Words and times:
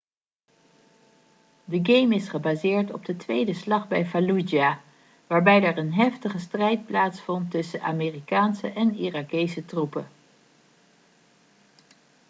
de 1.63 1.79
game 1.83 2.15
is 2.15 2.29
gebaseerd 2.29 2.93
op 2.93 3.05
de 3.05 3.15
tweede 3.15 3.53
slag 3.53 3.87
bij 3.87 4.05
fallujah 4.05 4.77
waarbij 5.27 5.63
er 5.63 5.77
een 5.77 5.93
heftige 5.93 6.39
strijd 6.39 6.85
plaatsvond 6.85 7.51
tussen 7.51 7.81
amerikaanse 7.81 8.71
en 8.71 8.95
irakese 8.97 9.65
troepen 9.65 10.07